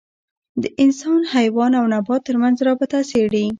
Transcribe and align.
د 0.61 0.63
انسان، 0.83 1.19
حیوان 1.33 1.71
او 1.79 1.85
نبات 1.93 2.21
تر 2.27 2.35
منځ 2.43 2.57
رابطه 2.67 2.97
څېړي. 3.09 3.45